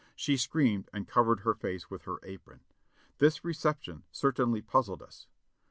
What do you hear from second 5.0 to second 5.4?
us.